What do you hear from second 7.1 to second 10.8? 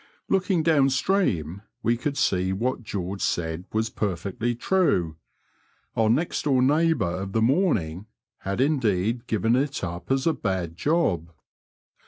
of the morning had indeed given it up as a bad